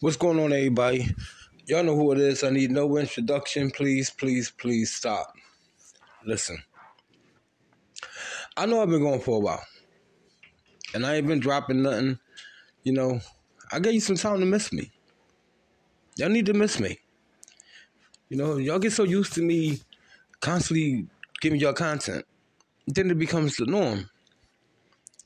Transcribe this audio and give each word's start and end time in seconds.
What's 0.00 0.18
going 0.18 0.38
on, 0.38 0.52
everybody? 0.52 1.08
Y'all 1.64 1.82
know 1.82 1.96
who 1.96 2.12
it 2.12 2.18
is. 2.18 2.44
I 2.44 2.50
need 2.50 2.70
no 2.70 2.98
introduction. 2.98 3.70
Please, 3.70 4.10
please, 4.10 4.50
please 4.50 4.92
stop. 4.92 5.32
Listen. 6.26 6.58
I 8.58 8.66
know 8.66 8.82
I've 8.82 8.90
been 8.90 9.00
going 9.00 9.20
for 9.20 9.36
a 9.36 9.40
while. 9.40 9.64
And 10.92 11.06
I 11.06 11.14
ain't 11.14 11.26
been 11.26 11.40
dropping 11.40 11.80
nothing. 11.80 12.18
You 12.82 12.92
know, 12.92 13.20
I 13.72 13.78
gave 13.78 13.94
you 13.94 14.00
some 14.00 14.16
time 14.16 14.38
to 14.40 14.44
miss 14.44 14.70
me. 14.70 14.92
Y'all 16.18 16.28
need 16.28 16.44
to 16.46 16.54
miss 16.54 16.78
me. 16.78 16.98
You 18.28 18.36
know, 18.36 18.58
y'all 18.58 18.78
get 18.78 18.92
so 18.92 19.04
used 19.04 19.32
to 19.32 19.42
me 19.42 19.80
constantly 20.40 21.06
giving 21.40 21.58
y'all 21.58 21.72
content. 21.72 22.26
Then 22.86 23.10
it 23.10 23.18
becomes 23.18 23.56
the 23.56 23.64
norm. 23.64 24.10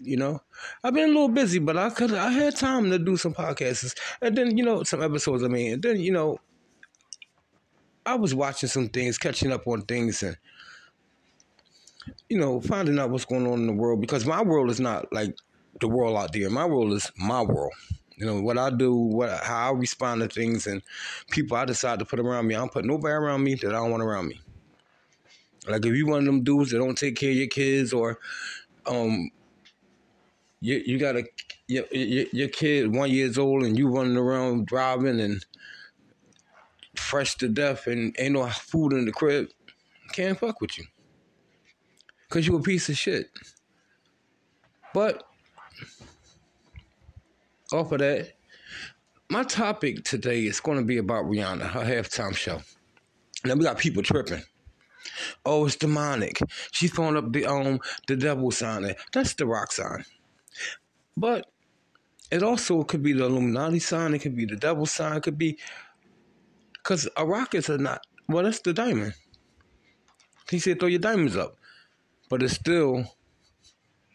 You 0.03 0.17
know, 0.17 0.41
I've 0.83 0.95
been 0.95 1.05
a 1.05 1.13
little 1.13 1.29
busy, 1.29 1.59
but 1.59 1.77
I 1.77 1.91
could 1.91 2.15
I 2.15 2.31
had 2.31 2.57
time 2.57 2.91
to 2.91 2.99
do 2.99 3.17
some 3.17 3.35
podcasts, 3.35 3.95
and 4.23 4.37
then 4.37 4.57
you 4.57 4.65
know 4.65 4.83
some 4.83 5.03
episodes. 5.03 5.45
I 5.45 5.49
mean, 5.49 5.75
and 5.75 5.83
then 5.83 6.01
you 6.01 6.13
know, 6.13 6.39
I 8.07 8.15
was 8.15 8.35
watching 8.35 8.69
some 8.69 8.89
things, 8.89 9.19
catching 9.19 9.53
up 9.53 9.67
on 9.67 9.83
things, 9.83 10.23
and 10.23 10.39
you 12.29 12.39
know, 12.39 12.61
finding 12.61 12.99
out 12.99 13.11
what's 13.11 13.25
going 13.25 13.47
on 13.47 13.61
in 13.61 13.67
the 13.67 13.73
world 13.73 14.01
because 14.01 14.25
my 14.25 14.43
world 14.43 14.71
is 14.71 14.81
not 14.81 15.13
like 15.13 15.37
the 15.81 15.89
world 15.89 16.17
out 16.17 16.33
there. 16.33 16.49
My 16.49 16.65
world 16.65 16.93
is 16.93 17.11
my 17.17 17.43
world. 17.43 17.73
You 18.17 18.27
know 18.27 18.41
what 18.41 18.59
I 18.59 18.71
do, 18.71 18.95
what 18.95 19.31
how 19.43 19.73
I 19.73 19.77
respond 19.77 20.21
to 20.23 20.29
things, 20.29 20.67
and 20.67 20.83
people 21.31 21.57
I 21.57 21.65
decide 21.65 21.99
to 21.99 22.05
put 22.05 22.21
around 22.21 22.47
me. 22.47 22.55
I 22.55 22.59
don't 22.59 22.73
put 22.73 22.85
nobody 22.85 23.15
around 23.15 23.43
me 23.43 23.55
that 23.55 23.69
I 23.69 23.79
don't 23.79 23.91
want 23.91 24.03
around 24.03 24.29
me. 24.29 24.41
Like 25.69 25.85
if 25.85 25.95
you 25.95 26.07
one 26.07 26.21
of 26.21 26.25
them 26.25 26.43
dudes 26.43 26.71
that 26.71 26.79
don't 26.79 26.97
take 26.97 27.17
care 27.17 27.31
of 27.31 27.37
your 27.37 27.47
kids 27.47 27.93
or 27.93 28.19
um 28.87 29.31
you 30.61 30.83
you 30.85 30.99
got 30.99 31.17
a 31.17 31.25
your, 31.67 31.85
your, 31.91 32.27
your 32.33 32.49
kid 32.49 32.95
one 32.95 33.11
years 33.11 33.39
old 33.39 33.65
and 33.65 33.79
you 33.79 33.89
running 33.89 34.17
around 34.17 34.67
driving 34.67 35.21
and 35.21 35.45
fresh 36.95 37.37
to 37.37 37.49
death 37.49 37.87
and 37.87 38.15
ain't 38.19 38.35
no 38.35 38.47
food 38.49 38.93
in 38.93 39.05
the 39.05 39.13
crib, 39.13 39.49
can't 40.13 40.39
fuck 40.39 40.61
with 40.61 40.79
you. 40.79 40.85
Cause 42.29 42.47
you 42.47 42.57
a 42.57 42.63
piece 42.63 42.89
of 42.89 42.97
shit. 42.97 43.31
But 44.95 45.25
off 47.73 47.93
of 47.93 47.99
that, 48.01 48.33
my 49.29 49.45
topic 49.45 50.05
today 50.05 50.45
is 50.45 50.61
going 50.61 50.79
to 50.79 50.85
be 50.85 50.99
about 50.99 51.25
Rihanna, 51.25 51.71
her 51.71 51.85
halftime 51.85 52.35
show. 52.35 52.61
Now 53.45 53.55
we 53.55 53.65
got 53.65 53.79
people 53.79 54.03
tripping. 54.03 54.43
Oh, 55.45 55.67
it's 55.67 55.77
demonic. 55.77 56.41
She's 56.73 56.93
throwing 56.93 57.17
up 57.17 57.33
the 57.33 57.47
um 57.47 57.81
the 58.07 58.17
devil 58.17 58.51
sign. 58.51 58.95
That's 59.13 59.35
the 59.35 59.47
rock 59.47 59.73
sign. 59.73 60.05
But 61.17 61.47
it 62.31 62.43
also 62.43 62.83
could 62.85 63.03
be 63.03 63.13
the 63.13 63.25
Illuminati 63.25 63.79
sign. 63.79 64.15
It 64.15 64.21
could 64.21 64.37
be 64.37 64.45
the 64.45 64.57
devil 64.57 64.87
sign. 64.87 65.17
It 65.17 65.23
could 65.23 65.39
be 65.39 65.59
because 66.73 67.09
a 67.17 67.27
rockets 67.27 67.69
is 67.69 67.77
a 67.77 67.79
not. 67.79 68.07
Well, 68.29 68.45
that's 68.45 68.61
the 68.61 68.73
diamond. 68.73 69.15
He 70.49 70.59
said 70.59 70.81
throw 70.81 70.89
your 70.89 71.01
diamonds 71.01 71.37
up, 71.37 71.57
but 72.29 72.43
it's 72.43 72.55
still 72.55 73.05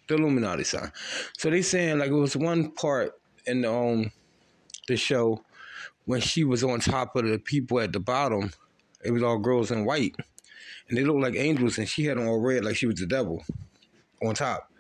the 0.08 0.16
Illuminati 0.16 0.64
sign. 0.64 0.92
So 1.38 1.50
they 1.50 1.62
saying 1.62 2.00
like 2.00 2.10
it 2.10 2.14
was 2.14 2.36
one 2.36 2.72
part 2.72 3.14
in 3.46 3.62
the 3.62 3.74
um 3.74 4.12
the 4.88 4.98
show 4.98 5.44
when 6.06 6.22
she 6.22 6.44
was 6.44 6.64
on 6.64 6.80
top 6.80 7.16
of 7.16 7.26
the 7.26 7.40
people 7.40 7.80
at 7.80 7.94
the 7.94 8.00
bottom. 8.00 8.52
It 9.04 9.12
was 9.12 9.24
all 9.24 9.38
girls 9.38 9.72
in 9.72 9.86
white, 9.86 10.16
and 10.90 10.98
they 10.98 11.04
looked 11.04 11.22
like 11.22 11.36
angels, 11.36 11.78
and 11.78 11.88
she 11.88 12.06
had 12.06 12.18
on 12.18 12.26
all 12.26 12.42
red 12.42 12.66
like 12.66 12.76
she 12.76 12.88
was 12.88 13.00
the 13.00 13.06
devil 13.06 13.44
on 14.24 14.34
top. 14.34 14.72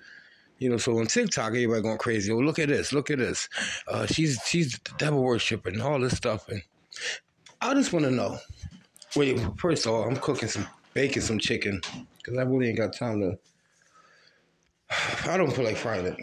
You 0.57 0.69
know, 0.69 0.77
so 0.77 0.97
on 0.97 1.07
TikTok, 1.07 1.47
everybody 1.49 1.81
going 1.81 1.97
crazy. 1.97 2.31
Oh, 2.31 2.37
look 2.37 2.59
at 2.59 2.69
this, 2.69 2.93
look 2.93 3.11
at 3.11 3.17
this. 3.17 3.49
Uh, 3.87 4.05
she's 4.05 4.39
she's 4.45 4.79
devil 4.97 5.21
worshiping 5.21 5.81
all 5.81 5.99
this 5.99 6.15
stuff. 6.15 6.47
And 6.47 6.61
I 7.61 7.73
just 7.73 7.91
want 7.91 8.05
to 8.05 8.11
know. 8.11 8.37
Wait, 9.15 9.39
first 9.57 9.85
of 9.85 9.93
all, 9.93 10.03
I'm 10.03 10.15
cooking 10.15 10.47
some 10.49 10.67
baking 10.93 11.21
some 11.21 11.39
chicken 11.39 11.81
because 12.17 12.37
I 12.37 12.43
really 12.43 12.69
ain't 12.69 12.77
got 12.77 12.93
time 12.93 13.19
to. 13.19 13.37
I 15.29 15.37
don't 15.37 15.51
feel 15.51 15.65
like 15.65 15.77
frying 15.77 16.05
it. 16.05 16.17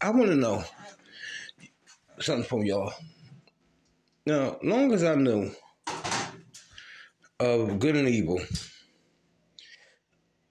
I 0.00 0.10
want 0.10 0.30
to 0.30 0.36
know 0.36 0.64
something 2.20 2.44
from 2.44 2.64
y'all. 2.64 2.92
Now, 4.26 4.58
long 4.62 4.92
as 4.92 5.04
I 5.04 5.14
knew 5.14 5.50
of 7.38 7.78
good 7.78 7.96
and 7.96 8.08
evil, 8.08 8.40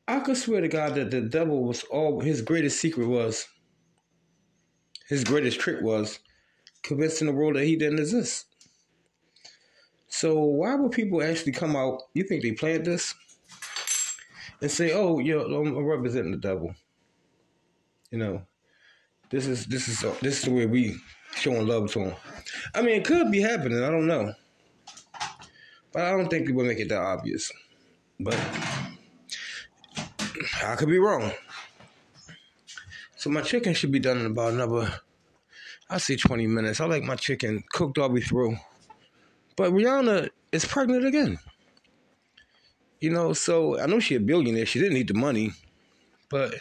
I 0.10 0.22
could 0.22 0.38
swear 0.38 0.60
to 0.60 0.68
God 0.68 0.96
that 0.96 1.12
the 1.12 1.22
devil 1.22 1.64
was 1.64 1.84
all 1.84 2.20
his 2.20 2.42
greatest 2.42 2.82
secret 2.82 3.06
was, 3.08 3.48
his 5.08 5.24
greatest 5.24 5.60
trick 5.60 5.84
was 5.84 6.18
convincing 6.82 7.28
the 7.28 7.34
world 7.34 7.58
that 7.58 7.66
he 7.66 7.76
didn't 7.76 8.00
exist. 8.00 8.48
So 10.08 10.40
why 10.42 10.74
would 10.74 10.94
people 10.94 11.22
actually 11.22 11.52
come 11.52 11.76
out? 11.76 12.02
You 12.16 12.24
think 12.24 12.42
they 12.42 12.54
planned 12.54 12.86
this 12.86 13.14
and 14.62 14.72
say, 14.72 14.94
"Oh, 14.94 15.20
yeah, 15.20 15.42
I'm 15.42 15.78
representing 15.78 16.32
the 16.32 16.38
devil." 16.38 16.74
You 18.10 18.18
know, 18.18 18.42
this 19.30 19.46
is 19.46 19.68
this 19.68 19.88
is 19.88 20.02
this 20.22 20.40
is 20.40 20.46
the 20.46 20.52
way 20.52 20.66
we 20.66 20.96
showing 21.36 21.68
love 21.68 21.92
to 21.92 22.00
him. 22.00 22.16
I 22.74 22.82
mean, 22.82 22.96
it 22.96 23.06
could 23.06 23.30
be 23.32 23.42
happening. 23.42 23.84
I 23.84 23.92
don't 23.92 24.08
know, 24.08 24.34
but 25.92 26.02
I 26.02 26.10
don't 26.10 26.30
think 26.30 26.48
people 26.48 26.64
make 26.64 26.80
it 26.80 26.90
that 26.90 27.00
obvious. 27.00 27.52
But 28.20 28.36
I 30.64 30.76
could 30.76 30.90
be 30.90 31.00
wrong. 31.00 31.32
So 33.16 33.30
my 33.30 33.42
chicken 33.42 33.74
should 33.74 33.92
be 33.92 34.00
done 34.00 34.20
in 34.20 34.26
about 34.26 34.54
another, 34.54 35.02
I 35.90 35.98
say 35.98 36.16
20 36.16 36.48
minutes. 36.48 36.80
I 36.80 36.86
like 36.86 37.04
my 37.04 37.16
chicken 37.16 37.64
cooked 37.72 37.98
all 37.98 38.08
the 38.08 38.16
way 38.16 38.22
through. 38.22 38.58
But 39.56 39.72
Rihanna 39.72 40.30
is 40.52 40.66
pregnant 40.66 41.06
again. 41.06 41.38
You 43.02 43.10
know, 43.10 43.34
so 43.34 43.80
I 43.80 43.86
know 43.88 44.00
she 44.00 44.16
a 44.16 44.20
billionaire. 44.20 44.66
She 44.66 44.80
didn't 44.80 44.94
need 44.94 45.08
the 45.08 45.14
money. 45.14 45.52
But 46.30 46.56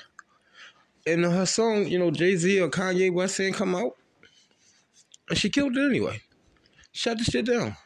in 1.07 1.23
her 1.23 1.47
song, 1.47 1.87
you 1.87 1.99
know, 1.99 2.11
Jay-Z 2.11 2.61
or 2.61 2.69
Kanye 2.69 3.13
West 3.13 3.37
saying 3.37 3.55
come 3.55 3.75
out. 3.75 3.97
And 5.29 5.39
she 5.39 5.51
killed 5.51 5.77
it 5.77 5.89
anyway. 5.89 6.23
Shut 6.93 7.19
the 7.19 7.25
shit 7.25 7.47
down. 7.47 7.77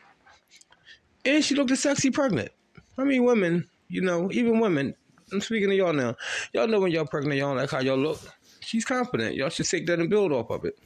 And 1.24 1.44
she 1.44 1.54
looked 1.54 1.76
sexy 1.76 2.10
pregnant. 2.10 2.50
I 2.96 3.04
mean, 3.04 3.24
women, 3.24 3.68
you 3.88 4.00
know, 4.00 4.30
even 4.32 4.60
women, 4.60 4.94
I'm 5.32 5.40
speaking 5.40 5.70
to 5.70 5.74
y'all 5.74 5.92
now. 5.92 6.16
Y'all 6.52 6.66
know 6.66 6.80
when 6.80 6.92
y'all 6.92 7.06
pregnant, 7.06 7.38
y'all 7.38 7.56
like 7.56 7.70
how 7.70 7.80
y'all 7.80 7.96
look. 7.96 8.20
She's 8.60 8.84
confident. 8.84 9.34
Y'all 9.34 9.48
should 9.48 9.66
take 9.66 9.86
that 9.86 9.98
and 9.98 10.10
build 10.10 10.32
off 10.32 10.50
of 10.50 10.64
it. 10.64 10.78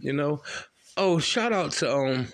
You 0.00 0.12
know? 0.12 0.42
Oh, 0.96 1.18
shout 1.18 1.52
out 1.52 1.72
to 1.72 1.92
um, 1.92 2.28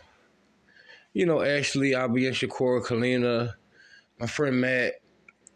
you 1.12 1.26
know, 1.26 1.42
Ashley, 1.42 1.94
Abby 1.94 2.26
and 2.26 2.36
Shakura, 2.36 2.84
Kalina, 2.84 3.54
my 4.18 4.26
friend 4.26 4.60
Matt, 4.60 4.94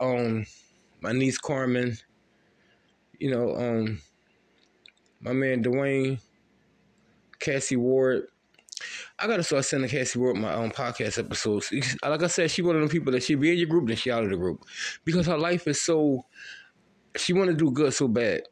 um, 0.00 0.46
my 1.00 1.12
niece 1.12 1.38
Carmen, 1.38 1.96
you 3.19 3.31
know, 3.31 3.56
um, 3.56 4.00
my 5.20 5.32
man 5.32 5.62
Dwayne, 5.62 6.20
Cassie 7.38 7.76
Ward. 7.76 8.26
I 9.25 9.26
gotta 9.26 9.43
start 9.43 9.65
sending 9.65 9.88
Cassie 9.88 10.19
Ward 10.19 10.37
my 10.37 10.53
own 10.53 10.71
podcast 10.71 11.19
episodes. 11.19 11.73
Like 12.05 12.23
I 12.23 12.26
said, 12.26 12.50
she 12.50 12.61
one 12.61 12.75
of 12.76 12.82
them 12.82 12.91
people 12.91 13.11
that 13.12 13.23
she 13.23 13.37
be 13.37 13.53
in 13.53 13.56
your 13.56 13.69
group, 13.69 13.87
then 13.88 13.97
she 13.97 14.11
out 14.11 14.23
of 14.23 14.29
the 14.29 14.37
group 14.37 14.67
because 15.06 15.26
her 15.26 15.38
life 15.38 15.67
is 15.67 15.81
so. 15.81 16.26
She 17.17 17.32
want 17.32 17.49
to 17.49 17.56
do 17.56 17.71
good 17.71 17.94
so 17.94 18.06
bad. 18.06 18.43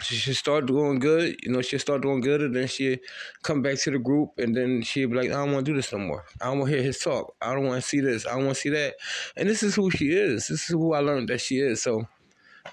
She 0.00 0.14
should 0.14 0.36
start 0.36 0.66
doing 0.66 1.00
good, 1.00 1.34
you 1.42 1.50
know. 1.50 1.62
She'll 1.62 1.80
start 1.80 2.02
doing 2.02 2.20
good, 2.20 2.42
and 2.42 2.54
then 2.54 2.68
she 2.68 3.00
come 3.42 3.60
back 3.60 3.76
to 3.78 3.90
the 3.90 3.98
group, 3.98 4.38
and 4.38 4.54
then 4.54 4.82
she'll 4.82 5.08
be 5.08 5.16
like, 5.16 5.30
"I 5.30 5.44
don't 5.44 5.52
want 5.52 5.66
to 5.66 5.72
do 5.72 5.76
this 5.76 5.92
no 5.92 5.98
more. 5.98 6.24
I 6.40 6.44
don't 6.44 6.60
want 6.60 6.70
to 6.70 6.76
hear 6.76 6.84
his 6.84 7.00
talk. 7.00 7.34
I 7.42 7.52
don't 7.52 7.64
want 7.64 7.82
to 7.82 7.88
see 7.88 7.98
this. 7.98 8.24
I 8.24 8.36
don't 8.36 8.44
want 8.44 8.54
to 8.54 8.60
see 8.60 8.68
that." 8.68 8.94
And 9.36 9.48
this 9.48 9.64
is 9.64 9.74
who 9.74 9.90
she 9.90 10.10
is. 10.10 10.46
This 10.46 10.60
is 10.60 10.68
who 10.68 10.92
I 10.92 11.00
learned 11.00 11.28
that 11.30 11.40
she 11.40 11.58
is. 11.58 11.82
So, 11.82 12.06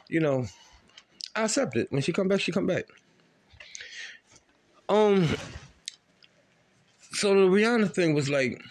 you 0.09 0.19
know, 0.19 0.45
I 1.35 1.45
accept 1.45 1.75
it. 1.75 1.91
When 1.91 2.03
she 2.03 2.13
come 2.13 2.27
back, 2.27 2.41
she 2.41 2.51
come 2.51 2.67
back. 2.67 2.85
Um, 4.87 5.27
so 7.15 7.33
the 7.33 7.47
Rihanna 7.47 7.93
thing 7.93 8.13
was 8.13 8.29
like, 8.29 8.61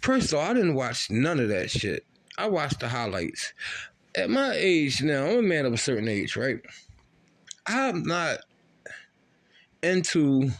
first 0.00 0.32
of 0.32 0.38
all, 0.38 0.50
I 0.50 0.54
didn't 0.54 0.74
watch 0.74 1.10
none 1.10 1.40
of 1.40 1.48
that 1.48 1.70
shit. 1.70 2.04
I 2.38 2.48
watched 2.48 2.80
the 2.80 2.88
highlights. 2.88 3.52
At 4.14 4.30
my 4.30 4.52
age 4.54 5.02
now, 5.02 5.26
I'm 5.26 5.38
a 5.38 5.42
man 5.42 5.66
of 5.66 5.72
a 5.72 5.78
certain 5.78 6.08
age, 6.08 6.36
right? 6.36 6.60
I'm 7.66 8.02
not 8.02 8.38
into 9.82 10.50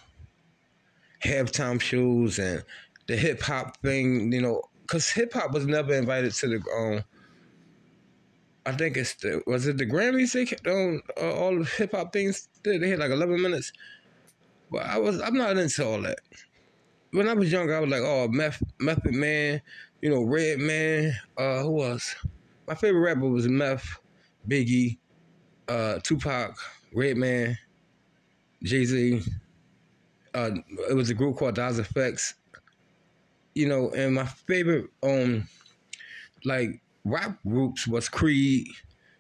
halftime 1.23 1.81
shows 1.81 2.39
and 2.39 2.65
the 3.07 3.17
hip 3.17 3.43
hop 3.43 3.77
thing, 3.79 4.33
you 4.33 4.41
know, 4.41 4.63
because 4.83 5.11
hip 5.11 5.33
hop 5.33 5.53
was 5.53 5.67
never 5.67 5.95
invited 5.95 6.33
to 6.35 6.49
the 6.49 6.63
um. 6.77 7.05
I 8.65 8.73
think 8.73 8.97
it's 8.97 9.15
the 9.15 9.43
was 9.47 9.67
it 9.67 9.77
the 9.77 9.87
Grammys 9.87 10.33
they 10.33 10.45
kept 10.47 10.67
on 10.69 11.03
uh, 11.21 11.33
all 11.33 11.59
the 11.59 11.65
hip 11.65 11.93
hop 11.93 12.13
things 12.13 12.49
they 12.63 12.79
they 12.79 12.91
had 12.91 13.01
like 13.01 13.11
eleven 13.11 13.43
minutes, 13.43 13.73
but 14.73 14.87
I 14.87 14.99
was 14.99 15.21
I'm 15.21 15.35
not 15.35 15.57
into 15.59 15.87
all 15.87 16.01
that. 16.03 16.19
When 17.13 17.29
I 17.29 17.35
was 17.35 17.53
younger, 17.53 17.77
I 17.77 17.81
was 17.81 17.91
like, 17.91 18.01
oh, 18.03 18.27
Meth 18.29 18.63
Method 18.81 19.15
Man, 19.15 19.61
you 20.01 20.09
know, 20.09 20.23
Redman. 20.23 21.13
Uh, 21.37 21.63
who 21.63 21.85
else? 21.85 22.17
My 22.67 22.75
favorite 22.75 23.01
rapper 23.01 23.29
was 23.29 23.47
Meth, 23.47 23.99
Biggie, 24.49 24.99
uh, 25.69 25.99
Tupac, 26.03 26.57
Redman, 26.95 27.59
Jay 28.63 28.85
Z. 28.87 29.23
Uh, 30.35 30.51
it 30.89 30.95
was 30.95 31.11
a 31.11 31.15
group 31.15 31.37
called 31.37 31.55
Das 31.55 31.79
EFX. 31.79 32.35
You 33.55 33.69
know, 33.69 33.91
and 33.91 34.15
my 34.15 34.25
favorite 34.25 34.89
um 35.03 35.47
like 36.47 36.81
rap 37.05 37.39
groups 37.47 37.87
was 37.87 38.09
Creed, 38.09 38.67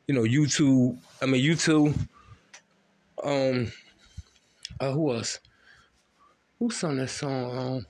you 0.09 0.15
know, 0.15 0.23
YouTube. 0.23 0.99
I 1.21 1.27
mean 1.27 1.45
YouTube. 1.45 1.95
Um 3.23 3.71
uh, 4.83 4.91
who 4.91 5.15
else? 5.15 5.39
Who 6.59 6.71
sung 6.71 6.97
that 6.97 7.09
song? 7.09 7.59
Um, 7.59 7.87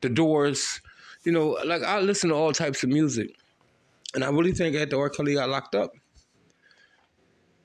the 0.00 0.08
Doors. 0.08 0.80
You 1.24 1.32
know, 1.32 1.58
like 1.64 1.82
I 1.82 1.98
listen 2.00 2.30
to 2.30 2.36
all 2.36 2.52
types 2.52 2.84
of 2.84 2.90
music. 2.90 3.34
And 4.14 4.22
I 4.22 4.30
really 4.30 4.52
think 4.52 4.76
after 4.76 4.98
R. 4.98 5.10
Kelly 5.10 5.34
got 5.34 5.48
locked 5.48 5.74
up, 5.74 5.90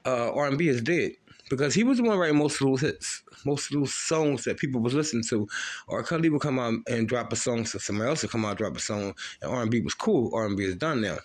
uh, 0.06 0.34
R&B 0.34 0.68
is 0.68 0.82
dead 0.82 1.12
because 1.52 1.76
he 1.76 1.84
was 1.84 2.00
the 2.00 2.04
one 2.04 2.18
writing 2.18 2.38
most 2.38 2.60
of 2.60 2.68
those 2.68 2.82
hits, 2.82 3.24
most 3.46 3.72
of 3.72 3.80
those 3.80 3.94
songs 3.94 4.44
that 4.46 4.58
people 4.58 4.82
was 4.82 4.96
listening 4.96 5.24
to. 5.30 5.48
R. 5.88 6.02
Kelly 6.02 6.30
would 6.30 6.42
come 6.42 6.58
out 6.58 6.74
and 6.90 7.08
drop 7.08 7.32
a 7.32 7.36
song, 7.36 7.66
so 7.66 7.78
somebody 7.78 8.10
else 8.10 8.24
would 8.24 8.32
come 8.32 8.44
out 8.44 8.50
and 8.50 8.58
drop 8.58 8.76
a 8.76 8.80
song, 8.80 9.14
and 9.44 9.52
R&B 9.52 9.82
was 9.82 9.94
cool. 9.94 10.34
R&B 10.34 10.64
is 10.64 10.76
done 10.78 11.02
now, 11.02 11.18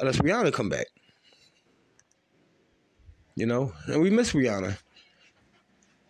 unless 0.00 0.18
Rihanna 0.18 0.52
come 0.52 0.68
back. 0.68 0.86
You 3.36 3.46
know, 3.46 3.72
and 3.86 4.02
we 4.02 4.10
miss 4.10 4.32
Rihanna. 4.32 4.76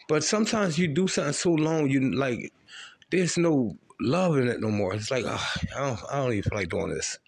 But 0.08 0.25
sometimes 0.25 0.78
you 0.78 0.88
do 0.88 1.06
something 1.06 1.34
so 1.34 1.52
long, 1.52 1.90
you 1.90 2.14
like, 2.14 2.52
there's 3.10 3.37
no 3.37 3.76
love 4.00 4.38
in 4.38 4.49
it 4.49 4.60
no 4.60 4.70
more. 4.70 4.94
It's 4.94 5.10
like, 5.10 5.25
oh, 5.26 5.52
I 5.76 5.81
don't, 5.81 6.00
I 6.10 6.16
don't 6.16 6.32
even 6.32 6.50
feel 6.50 6.58
like 6.58 6.70
doing 6.70 6.88
this. 6.88 7.19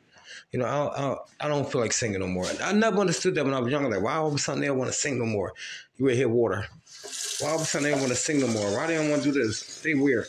You 0.50 0.58
know, 0.58 0.66
I 0.66 0.76
don't, 0.76 1.18
I, 1.40 1.46
I 1.46 1.48
don't 1.48 1.70
feel 1.70 1.80
like 1.80 1.92
singing 1.92 2.20
no 2.20 2.26
more. 2.26 2.46
I 2.62 2.72
never 2.72 2.98
understood 2.98 3.34
that 3.34 3.44
when 3.44 3.54
I 3.54 3.60
was 3.60 3.70
younger. 3.70 3.90
Like, 3.90 4.02
why 4.02 4.14
all 4.14 4.28
of 4.28 4.34
a 4.34 4.38
sudden 4.38 4.60
they 4.60 4.66
don't 4.66 4.78
want 4.78 4.90
to 4.90 4.96
sing 4.96 5.18
no 5.18 5.26
more? 5.26 5.52
You 5.98 6.06
would 6.06 6.16
hear 6.16 6.28
water. 6.28 6.66
Why 7.40 7.50
all 7.50 7.56
of 7.56 7.62
a 7.62 7.64
sudden 7.64 7.84
they 7.84 7.90
don't 7.90 8.00
want 8.00 8.12
to 8.12 8.18
sing 8.18 8.40
no 8.40 8.48
more? 8.48 8.72
Why 8.72 8.86
they 8.86 8.96
don't 8.96 9.10
want 9.10 9.22
to 9.22 9.32
do 9.32 9.42
this? 9.42 9.82
They 9.82 9.94
weird. 9.94 10.26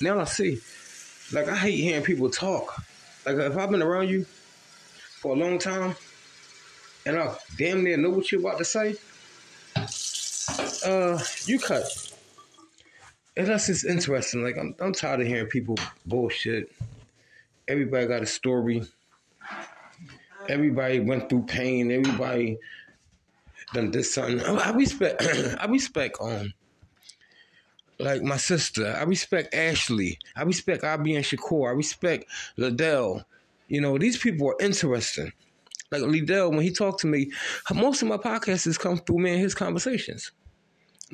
Now 0.00 0.20
I 0.20 0.24
see. 0.24 0.60
Like, 1.32 1.48
I 1.48 1.56
hate 1.56 1.76
hearing 1.76 2.04
people 2.04 2.28
talk. 2.28 2.82
Like, 3.24 3.36
if 3.36 3.56
I've 3.56 3.70
been 3.70 3.82
around 3.82 4.08
you 4.10 4.24
for 5.20 5.34
a 5.34 5.38
long 5.38 5.58
time 5.58 5.96
and 7.06 7.18
I 7.18 7.34
damn 7.56 7.82
near 7.82 7.96
know 7.96 8.10
what 8.10 8.30
you're 8.30 8.40
about 8.40 8.58
to 8.58 8.64
say, 8.64 8.96
uh, 10.84 11.18
you 11.44 11.58
cut. 11.58 11.84
Unless 13.36 13.68
it's 13.68 13.84
interesting. 13.84 14.42
Like, 14.42 14.58
I'm, 14.58 14.74
I'm 14.80 14.92
tired 14.92 15.20
of 15.20 15.26
hearing 15.26 15.46
people 15.46 15.76
bullshit. 16.06 16.72
Everybody 17.68 18.06
got 18.06 18.22
a 18.22 18.26
story. 18.26 18.82
Everybody 20.48 21.00
went 21.00 21.28
through 21.28 21.44
pain. 21.44 21.90
Everybody 21.90 22.58
done 23.72 23.90
this 23.90 24.14
something. 24.14 24.40
I 24.40 24.70
respect. 24.70 25.22
I 25.60 25.66
respect 25.66 26.16
um, 26.20 26.52
like 27.98 28.22
my 28.22 28.36
sister. 28.36 28.94
I 28.98 29.04
respect 29.04 29.54
Ashley. 29.54 30.18
I 30.36 30.42
respect 30.42 30.84
Abby 30.84 31.14
and 31.14 31.24
Shakur. 31.24 31.68
I 31.68 31.72
respect 31.72 32.24
Liddell. 32.56 33.24
You 33.68 33.80
know, 33.80 33.98
these 33.98 34.18
people 34.18 34.48
are 34.48 34.56
interesting. 34.60 35.32
Like 35.92 36.02
Liddell, 36.02 36.50
when 36.50 36.62
he 36.62 36.72
talked 36.72 37.00
to 37.00 37.06
me, 37.06 37.30
most 37.72 38.02
of 38.02 38.08
my 38.08 38.16
podcasts 38.16 38.78
come 38.78 38.98
through 38.98 39.18
me 39.18 39.32
and 39.32 39.40
his 39.40 39.54
conversations. 39.54 40.32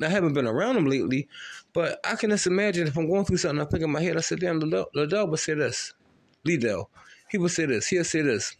I 0.03 0.09
haven't 0.09 0.33
been 0.33 0.47
around 0.47 0.77
him 0.77 0.85
lately, 0.85 1.27
but 1.73 1.99
I 2.03 2.15
can 2.15 2.29
just 2.29 2.47
imagine 2.47 2.87
if 2.87 2.97
I'm 2.97 3.09
going 3.09 3.25
through 3.25 3.37
something, 3.37 3.61
I 3.61 3.65
think 3.65 3.83
in 3.83 3.91
my 3.91 4.01
head, 4.01 4.17
I 4.17 4.21
said, 4.21 4.39
damn, 4.39 4.59
Liddell, 4.59 5.27
would 5.27 5.39
say 5.39 5.53
this. 5.53 5.93
Liddell. 6.45 6.89
He 7.29 7.37
would 7.37 7.51
say 7.51 7.65
this. 7.65 7.87
He'll 7.87 8.03
say 8.03 8.21
this. 8.21 8.55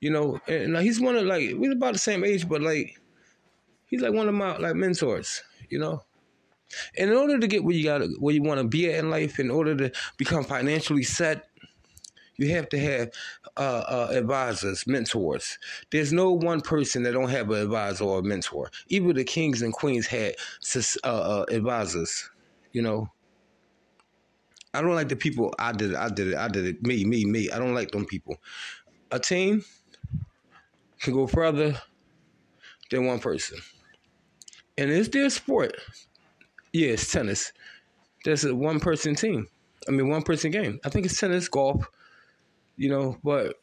You 0.00 0.10
know, 0.10 0.40
and 0.48 0.76
he's 0.78 1.00
one 1.00 1.16
of 1.16 1.24
like 1.24 1.52
we're 1.54 1.72
about 1.72 1.94
the 1.94 1.98
same 1.98 2.24
age, 2.24 2.48
but 2.48 2.60
like 2.60 3.00
he's 3.86 4.02
like 4.02 4.12
one 4.12 4.28
of 4.28 4.34
my 4.34 4.56
like 4.58 4.74
mentors. 4.74 5.42
You 5.70 5.78
know, 5.78 6.02
and 6.98 7.10
in 7.10 7.16
order 7.16 7.38
to 7.38 7.46
get 7.46 7.64
where 7.64 7.74
you 7.74 7.84
got 7.84 8.02
where 8.18 8.34
you 8.34 8.42
want 8.42 8.60
to 8.60 8.66
be 8.66 8.90
at 8.90 8.98
in 8.98 9.10
life, 9.10 9.38
in 9.38 9.50
order 9.50 9.74
to 9.76 9.92
become 10.16 10.44
financially 10.44 11.04
set, 11.04 11.48
you 12.36 12.50
have 12.50 12.68
to 12.70 12.78
have 12.78 13.10
uh, 13.56 13.60
uh, 13.86 14.08
advisors, 14.12 14.86
mentors. 14.86 15.58
There's 15.90 16.12
no 16.12 16.32
one 16.32 16.60
person 16.60 17.02
that 17.04 17.12
don't 17.12 17.30
have 17.30 17.50
an 17.50 17.62
advisor 17.62 18.04
or 18.04 18.18
a 18.20 18.22
mentor. 18.22 18.70
Even 18.88 19.14
the 19.14 19.24
kings 19.24 19.62
and 19.62 19.72
queens 19.72 20.06
had 20.06 20.34
uh, 20.74 21.06
uh, 21.06 21.44
advisors. 21.48 22.30
You 22.72 22.82
know, 22.82 23.10
I 24.72 24.80
don't 24.80 24.94
like 24.94 25.08
the 25.08 25.16
people. 25.16 25.54
I 25.58 25.72
did 25.72 25.92
it. 25.92 25.96
I 25.96 26.08
did 26.08 26.28
it. 26.28 26.34
I 26.36 26.48
did 26.48 26.66
it. 26.66 26.82
Me, 26.82 27.04
me, 27.04 27.24
me. 27.24 27.50
I 27.50 27.58
don't 27.58 27.74
like 27.74 27.92
them 27.92 28.06
people. 28.06 28.36
A 29.10 29.20
team 29.20 29.64
can 31.00 31.12
go 31.12 31.26
further 31.26 31.80
than 32.90 33.06
one 33.06 33.18
person, 33.20 33.58
and 34.76 34.90
it's 34.90 35.08
their 35.08 35.30
sport. 35.30 35.76
Yeah, 36.72 36.96
tennis. 36.96 37.52
That's 38.24 38.44
a 38.44 38.54
one 38.54 38.80
person 38.80 39.14
team. 39.14 39.48
I 39.88 39.92
mean, 39.92 40.08
one 40.08 40.22
person 40.22 40.50
game. 40.50 40.80
I 40.84 40.90
think 40.90 41.06
it's 41.06 41.18
tennis, 41.18 41.48
golf. 41.48 41.90
You 42.76 42.88
know, 42.88 43.16
but 43.22 43.56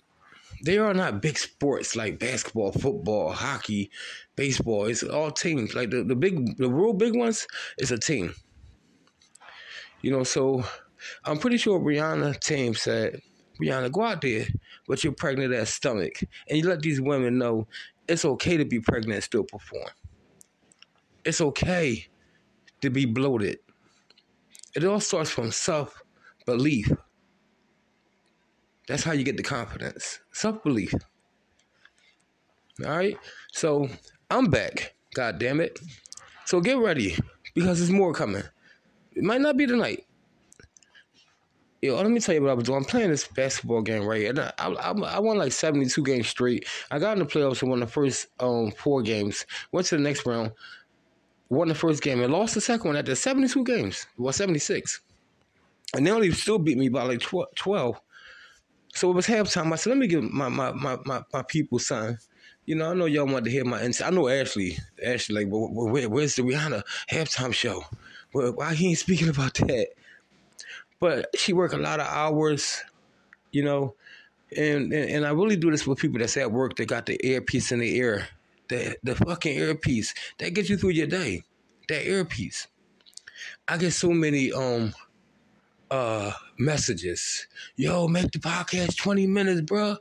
they 0.63 0.77
are 0.77 0.94
not 0.94 1.22
big 1.22 1.38
sports 1.38 1.96
like 1.96 2.20
basketball, 2.20 2.72
football, 2.72 3.32
hockey, 3.32 3.91
baseball. 4.36 4.86
It's 4.86 5.03
all 5.03 5.32
teams. 5.32 5.74
Like 5.74 5.89
the, 5.89 6.03
the 6.03 6.15
big, 6.15 6.58
the 6.58 6.70
real 6.70 6.94
big 6.94 7.15
ones, 7.15 7.48
it's 7.77 7.91
a 7.91 7.98
team. 7.98 8.34
You 10.01 10.12
know, 10.12 10.24
so 10.24 10.63
I'm 11.25 11.38
pretty 11.38 11.58
sure 11.58 11.80
Rihanna 11.80 12.39
team 12.39 12.74
said, 12.74 13.22
Rihanna, 13.60 13.91
go 13.91 14.03
out 14.03 14.22
there 14.22 14.46
but 14.88 15.03
you're 15.06 15.13
pregnant 15.13 15.53
ass 15.53 15.70
stomach 15.70 16.20
and 16.50 16.58
you 16.58 16.68
let 16.68 16.82
these 16.82 17.00
women 17.00 17.38
know 17.38 17.65
it's 18.10 18.25
okay 18.25 18.58
to 18.58 18.65
be 18.65 18.80
pregnant 18.82 19.13
and 19.13 19.24
still 19.24 19.46
perform. 19.46 19.89
It's 21.24 21.39
okay 21.39 22.08
to 22.82 22.89
be 22.89 23.06
bloated. 23.06 23.60
It 24.75 24.84
all 24.84 25.00
starts 25.00 25.30
from 25.30 25.51
self 25.51 26.03
belief. 26.46 26.91
That's 28.91 29.03
how 29.03 29.13
you 29.13 29.24
get 29.24 29.38
the 29.38 29.43
confidence. 29.43 30.19
Self 30.33 30.62
belief. 30.63 30.93
All 32.83 32.91
right? 32.91 33.17
So 33.53 33.88
I'm 34.29 34.48
back. 34.48 34.95
God 35.13 35.39
damn 35.39 35.62
it. 35.62 35.79
So 36.43 36.60
get 36.60 36.77
ready 36.77 37.15
because 37.53 37.79
there's 37.79 37.89
more 37.89 38.13
coming. 38.13 38.43
It 39.15 39.24
might 39.24 39.39
not 39.39 39.55
be 39.55 39.65
tonight. 39.65 40.05
Yo, 41.81 41.95
let 41.95 42.12
me 42.12 42.19
tell 42.19 42.36
you 42.36 42.41
what 42.41 42.51
I 42.51 42.53
was 42.53 42.65
doing. 42.65 42.79
I'm 42.79 42.83
playing 42.83 43.12
this 43.12 43.25
basketball 43.29 43.81
game 43.81 44.03
right, 44.03 44.25
and 44.25 44.39
I, 44.39 44.51
I, 44.60 44.91
I 44.91 45.19
won 45.19 45.38
like 45.38 45.53
72 45.53 46.03
games 46.03 46.27
straight. 46.27 46.67
I 46.91 47.00
got 47.00 47.13
in 47.13 47.19
the 47.19 47.25
playoffs 47.25 47.62
and 47.62 47.71
won 47.71 47.79
the 47.79 47.88
first 47.88 48.27
um, 48.41 48.71
four 48.71 49.01
games. 49.01 49.45
Went 49.71 49.88
to 49.88 49.95
the 49.95 50.03
next 50.03 50.25
round, 50.25 50.51
won 51.48 51.69
the 51.69 51.75
first 51.75 52.03
game, 52.03 52.21
and 52.21 52.33
lost 52.33 52.55
the 52.55 52.62
second 52.62 52.89
one 52.89 52.98
after 52.98 53.15
72 53.15 53.63
games. 53.63 54.05
Well, 54.17 54.33
76, 54.33 55.00
and 55.95 56.05
they 56.05 56.12
only 56.12 56.33
still 56.33 56.60
beat 56.60 56.77
me 56.77 56.89
by 56.89 57.03
like 57.03 57.21
12. 57.21 58.01
So 58.93 59.10
it 59.10 59.13
was 59.13 59.27
halftime. 59.27 59.71
I 59.71 59.75
said, 59.75 59.89
"Let 59.91 60.00
me 60.00 60.07
give 60.07 60.24
my 60.24 60.50
my 60.50 60.71
my 60.71 60.98
my, 61.05 61.24
my 61.33 61.43
people 61.43 61.79
something." 61.79 62.17
You 62.65 62.75
know, 62.75 62.91
I 62.91 62.93
know 62.93 63.05
y'all 63.05 63.25
want 63.25 63.45
to 63.45 63.51
hear 63.51 63.65
my 63.65 63.81
insight. 63.81 64.07
I 64.07 64.12
know 64.12 64.27
Ashley. 64.27 64.77
Ashley, 65.03 65.43
like, 65.43 65.48
where, 65.50 66.07
where's 66.07 66.36
the 66.36 66.43
Rihanna 66.43 66.83
halftime 67.10 67.53
show? 67.53 67.83
why 68.31 68.74
he 68.75 68.89
ain't 68.89 68.98
speaking 68.98 69.29
about 69.29 69.55
that? 69.55 69.88
But 71.00 71.36
she 71.36 71.53
work 71.53 71.74
a 71.74 71.77
lot 71.77 72.00
of 72.00 72.07
hours, 72.07 72.81
you 73.51 73.63
know, 73.63 73.95
and, 74.55 74.93
and, 74.93 75.10
and 75.10 75.25
I 75.25 75.31
really 75.31 75.55
do 75.55 75.71
this 75.71 75.88
with 75.88 76.00
people 76.00 76.19
that's 76.19 76.38
at 76.38 76.51
work 76.51 76.75
that 76.75 76.88
got 76.88 77.07
the 77.07 77.19
earpiece 77.25 77.71
in 77.71 77.79
the 77.79 77.95
ear, 77.95 78.27
the 78.69 78.95
the 79.03 79.15
fucking 79.15 79.57
earpiece 79.57 80.13
that 80.38 80.53
gets 80.53 80.69
you 80.69 80.77
through 80.77 80.91
your 80.91 81.07
day, 81.07 81.43
that 81.88 82.07
earpiece. 82.07 82.67
I 83.67 83.77
get 83.77 83.91
so 83.91 84.12
many 84.12 84.51
um 84.51 84.93
uh 85.91 86.31
messages. 86.57 87.48
Yo, 87.75 88.07
make 88.07 88.31
the 88.31 88.39
podcast 88.39 88.98
20 88.98 89.27
minutes, 89.27 89.62
bro. 89.62 89.98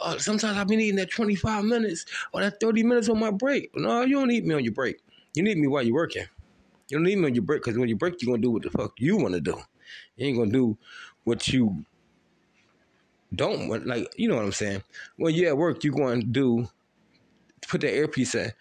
Uh, 0.00 0.18
sometimes 0.18 0.56
I've 0.56 0.66
been 0.66 0.80
eating 0.80 0.96
that 0.96 1.10
25 1.10 1.64
minutes 1.64 2.06
or 2.32 2.40
that 2.40 2.58
30 2.60 2.82
minutes 2.82 3.08
on 3.08 3.20
my 3.20 3.30
break. 3.30 3.70
No, 3.76 4.02
you 4.02 4.16
don't 4.16 4.28
need 4.28 4.46
me 4.46 4.54
on 4.54 4.64
your 4.64 4.72
break. 4.72 5.00
You 5.34 5.42
need 5.42 5.58
me 5.58 5.68
while 5.68 5.82
you're 5.82 5.94
working. 5.94 6.24
You 6.88 6.98
don't 6.98 7.04
need 7.04 7.18
me 7.18 7.26
on 7.26 7.34
your 7.34 7.44
break, 7.44 7.62
because 7.62 7.78
when 7.78 7.88
you 7.88 7.96
break, 7.96 8.20
you're 8.20 8.32
gonna 8.32 8.42
do 8.42 8.50
what 8.50 8.62
the 8.62 8.70
fuck 8.70 8.94
you 8.98 9.16
want 9.16 9.34
to 9.34 9.40
do. 9.40 9.60
You 10.16 10.26
ain't 10.26 10.38
gonna 10.38 10.50
do 10.50 10.76
what 11.24 11.46
you 11.48 11.84
don't 13.34 13.68
want. 13.68 13.86
Like 13.86 14.12
you 14.16 14.28
know 14.28 14.36
what 14.36 14.44
I'm 14.44 14.52
saying. 14.52 14.82
When 15.16 15.34
you're 15.34 15.50
at 15.50 15.56
work, 15.58 15.84
you're 15.84 15.94
going 15.94 16.20
to 16.20 16.26
do 16.26 16.68
put 17.68 17.80
that 17.82 17.94
earpiece 17.94 18.34
in. 18.34 18.52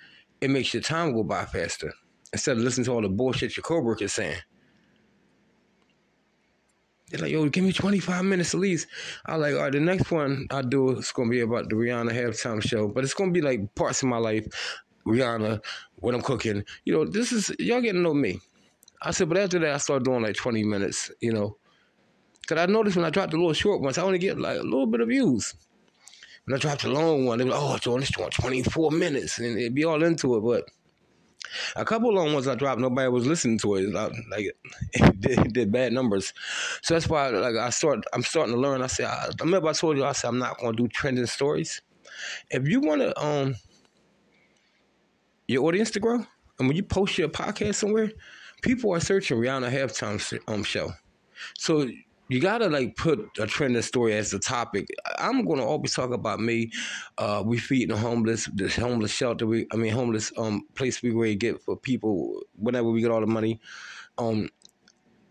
It 0.41 0.49
makes 0.49 0.73
your 0.73 0.83
time 0.83 1.13
go 1.13 1.23
by 1.23 1.45
faster 1.45 1.93
instead 2.31 2.57
of 2.57 2.63
listening 2.63 2.85
to 2.85 2.93
all 2.93 3.01
the 3.01 3.09
bullshit 3.09 3.55
your 3.55 3.63
coworkers 3.63 4.13
saying. 4.13 4.37
They're 7.09 7.21
like, 7.21 7.31
yo, 7.31 7.47
give 7.49 7.63
me 7.63 7.73
25 7.73 8.25
minutes 8.25 8.53
at 8.53 8.59
least. 8.59 8.87
I 9.25 9.35
like, 9.35 9.53
all 9.53 9.61
right, 9.61 9.71
the 9.71 9.79
next 9.79 10.09
one 10.09 10.47
I 10.49 10.61
do 10.61 10.97
is 10.97 11.11
gonna 11.11 11.29
be 11.29 11.41
about 11.41 11.69
the 11.69 11.75
Rihanna 11.75 12.11
halftime 12.11 12.61
show, 12.61 12.87
but 12.87 13.03
it's 13.03 13.13
gonna 13.13 13.31
be 13.31 13.41
like 13.41 13.75
parts 13.75 14.01
of 14.01 14.09
my 14.09 14.17
life, 14.17 14.47
Rihanna, 15.05 15.63
what 15.97 16.15
I'm 16.15 16.21
cooking. 16.21 16.63
You 16.85 16.93
know, 16.93 17.05
this 17.05 17.31
is 17.31 17.51
y'all 17.59 17.81
getting 17.81 17.99
to 17.99 18.01
know 18.01 18.13
me. 18.13 18.39
I 19.01 19.11
said, 19.11 19.29
but 19.29 19.37
after 19.37 19.59
that, 19.59 19.75
I 19.75 19.77
started 19.77 20.05
doing 20.05 20.23
like 20.23 20.35
20 20.35 20.63
minutes. 20.63 21.11
You 21.19 21.33
know, 21.33 21.57
because 22.41 22.57
I 22.57 22.65
noticed 22.71 22.95
when 22.95 23.05
I 23.05 23.09
dropped 23.09 23.31
the 23.31 23.37
little 23.37 23.53
short 23.53 23.81
ones, 23.81 23.97
I 23.97 24.03
only 24.03 24.19
get 24.19 24.39
like 24.39 24.59
a 24.59 24.63
little 24.63 24.87
bit 24.87 25.01
of 25.01 25.09
views. 25.09 25.53
When 26.45 26.55
I 26.55 26.59
dropped 26.59 26.81
the 26.81 26.89
long 26.89 27.25
one, 27.25 27.37
they 27.37 27.45
were 27.45 27.51
like, 27.51 27.59
oh, 27.61 27.99
this 27.99 28.11
one 28.17 28.31
24 28.31 28.91
minutes, 28.91 29.39
and 29.39 29.57
it'd 29.57 29.75
be 29.75 29.85
all 29.85 30.03
into 30.03 30.35
it, 30.35 30.41
but. 30.41 30.65
A 31.75 31.85
couple 31.85 32.09
of 32.09 32.15
long 32.15 32.33
ones 32.33 32.47
I 32.47 32.55
dropped, 32.55 32.79
nobody 32.81 33.07
was 33.09 33.25
listening 33.25 33.57
to 33.59 33.75
it. 33.75 33.93
Like 33.93 34.55
it 34.93 35.19
did, 35.19 35.53
did 35.53 35.71
bad 35.71 35.93
numbers, 35.93 36.33
so 36.81 36.93
that's 36.93 37.07
why 37.07 37.29
like 37.29 37.55
I 37.55 37.69
start. 37.69 38.03
I'm 38.13 38.23
starting 38.23 38.53
to 38.53 38.59
learn. 38.59 38.81
I 38.81 38.87
said, 38.87 39.05
I, 39.05 39.27
I 39.27 39.43
remember 39.43 39.69
I 39.69 39.73
told 39.73 39.97
you 39.97 40.05
I 40.05 40.13
said 40.13 40.29
I'm 40.29 40.39
not 40.39 40.57
going 40.59 40.75
to 40.75 40.83
do 40.83 40.87
trending 40.87 41.25
stories. 41.25 41.81
If 42.49 42.67
you 42.67 42.79
want 42.79 43.01
to, 43.01 43.19
um, 43.23 43.55
your 45.47 45.63
audience 45.65 45.91
to 45.91 45.99
grow, 45.99 46.25
and 46.59 46.67
when 46.67 46.75
you 46.75 46.83
post 46.83 47.17
your 47.17 47.29
podcast 47.29 47.75
somewhere, 47.75 48.11
people 48.61 48.93
are 48.93 48.99
searching 48.99 49.37
Rihanna 49.37 49.71
halftime 49.71 50.39
um 50.47 50.63
show. 50.63 50.93
So 51.57 51.87
you 52.29 52.39
gotta 52.39 52.67
like 52.67 52.95
put 52.95 53.37
a 53.39 53.45
trending 53.45 53.81
story 53.81 54.15
as 54.15 54.31
the 54.31 54.39
topic. 54.39 54.87
I'm 55.19 55.45
gonna 55.45 55.65
always 55.65 55.93
talk 55.93 56.11
about 56.11 56.39
me. 56.39 56.71
Uh, 57.17 57.43
we 57.45 57.57
feed 57.57 57.89
the 57.89 57.97
homeless, 57.97 58.49
the 58.53 58.69
homeless 58.69 59.11
shelter. 59.11 59.45
We, 59.45 59.67
I 59.71 59.75
mean, 59.75 59.91
homeless 59.93 60.31
um 60.37 60.67
place 60.73 61.01
we 61.01 61.11
where 61.11 61.33
get 61.35 61.61
for 61.61 61.75
people 61.77 62.41
whenever 62.55 62.89
we 62.89 63.01
get 63.01 63.11
all 63.11 63.21
the 63.21 63.27
money. 63.27 63.59
Um, 64.17 64.49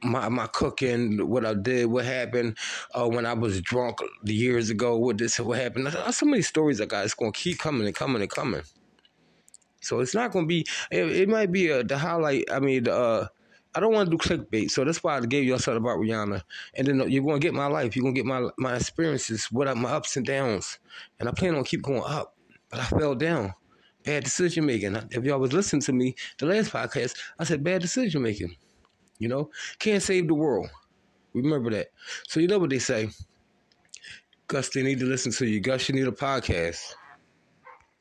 my 0.02 0.28
my 0.28 0.46
cooking, 0.48 1.28
what 1.28 1.46
I 1.46 1.54
did, 1.54 1.86
what 1.86 2.04
happened 2.04 2.58
uh, 2.94 3.08
when 3.08 3.24
I 3.24 3.34
was 3.34 3.60
drunk 3.60 3.98
the 4.24 4.34
years 4.34 4.70
ago, 4.70 4.96
what 4.98 5.18
this, 5.18 5.38
what 5.40 5.58
happened. 5.58 5.86
There's 5.86 6.16
so 6.16 6.26
many 6.26 6.42
stories 6.42 6.80
I 6.80 6.86
got. 6.86 7.04
It's 7.04 7.14
gonna 7.14 7.32
keep 7.32 7.58
coming 7.58 7.86
and 7.86 7.96
coming 7.96 8.22
and 8.22 8.30
coming. 8.30 8.62
So 9.80 10.00
it's 10.00 10.14
not 10.14 10.32
gonna 10.32 10.46
be. 10.46 10.66
It, 10.90 11.04
it 11.10 11.28
might 11.28 11.52
be 11.52 11.68
a, 11.70 11.82
the 11.82 11.98
highlight. 11.98 12.44
I 12.50 12.60
mean, 12.60 12.84
the. 12.84 12.94
Uh, 12.94 13.26
I 13.74 13.80
don't 13.80 13.92
want 13.94 14.10
to 14.10 14.16
do 14.16 14.18
clickbait, 14.18 14.70
so 14.70 14.84
that's 14.84 15.02
why 15.02 15.16
I 15.16 15.20
gave 15.20 15.44
you 15.44 15.54
all 15.54 15.58
something 15.58 15.82
about 15.82 15.98
Rihanna. 15.98 16.42
And 16.74 16.86
then 16.86 17.00
uh, 17.00 17.06
you're 17.06 17.24
gonna 17.24 17.38
get 17.38 17.54
my 17.54 17.66
life. 17.66 17.96
You're 17.96 18.02
gonna 18.02 18.14
get 18.14 18.26
my 18.26 18.48
my 18.58 18.76
experiences, 18.76 19.46
what 19.50 19.74
my 19.76 19.90
ups 19.90 20.16
and 20.16 20.26
downs. 20.26 20.78
And 21.18 21.28
I 21.28 21.32
plan 21.32 21.54
on 21.54 21.64
keep 21.64 21.82
going 21.82 22.02
up, 22.04 22.36
but 22.68 22.80
I 22.80 22.84
fell 22.84 23.14
down. 23.14 23.54
Bad 24.04 24.24
decision 24.24 24.66
making. 24.66 24.96
If 25.10 25.24
y'all 25.24 25.38
was 25.38 25.52
listening 25.52 25.80
to 25.82 25.92
me 25.92 26.16
the 26.38 26.46
last 26.46 26.72
podcast, 26.72 27.16
I 27.38 27.44
said 27.44 27.64
bad 27.64 27.80
decision 27.80 28.22
making. 28.22 28.56
You 29.18 29.28
know, 29.28 29.50
can't 29.78 30.02
save 30.02 30.26
the 30.26 30.34
world. 30.34 30.68
Remember 31.32 31.70
that. 31.70 31.92
So 32.28 32.40
you 32.40 32.48
know 32.48 32.58
what 32.58 32.70
they 32.70 32.80
say. 32.80 33.08
Gus, 34.48 34.68
they 34.68 34.82
need 34.82 34.98
to 34.98 35.06
listen 35.06 35.32
to 35.32 35.46
you. 35.46 35.60
Gus, 35.60 35.88
you 35.88 35.94
need 35.94 36.08
a 36.08 36.12
podcast. 36.12 36.94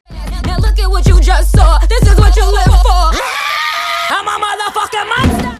Now 0.09 0.57
look 0.57 0.79
at 0.79 0.89
what 0.89 1.07
you 1.07 1.21
just 1.21 1.51
saw. 1.51 1.77
This 1.85 2.01
is 2.01 2.17
what 2.17 2.35
you 2.35 2.43
live 2.43 2.71